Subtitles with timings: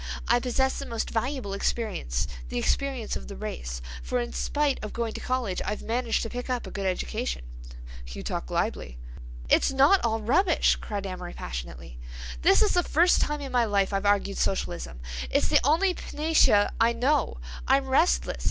[0.27, 4.93] I possess the most valuable experience, the experience of the race, for in spite of
[4.93, 7.43] going to college I've managed to pick up a good education."
[8.07, 8.97] "You talk glibly."
[9.47, 11.99] "It's not all rubbish," cried Amory passionately.
[12.41, 15.01] "This is the first time in my life I've argued Socialism.
[15.29, 17.37] It's the only panacea I know.
[17.67, 18.37] I'm restless.